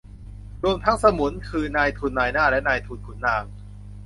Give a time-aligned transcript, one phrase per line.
[0.63, 3.43] รวมทั้งสมุน คือ นายทุนนายหน้าและนายทุนขุนนาง